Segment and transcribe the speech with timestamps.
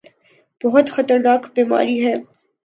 [0.61, 2.13] بہت خطرناک بیماری ہے۔